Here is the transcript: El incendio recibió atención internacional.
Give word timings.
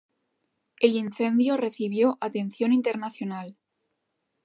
El 0.79 0.95
incendio 0.95 1.57
recibió 1.57 2.17
atención 2.21 2.73
internacional. 2.73 3.55